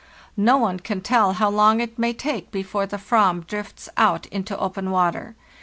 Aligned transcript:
No 0.35 0.57
one 0.57 0.79
can 0.79 1.01
tell 1.01 1.33
how 1.33 1.51
long 1.51 1.79
it 1.79 1.99
may 1.99 2.11
take 2.11 2.49
before 2.49 2.87
the 2.87 2.97
"vam 2.97 3.45
drifts 3.45 3.87
out 3.97 4.25
into 4.25 4.57
open 4.57 4.89
water. 4.89 5.35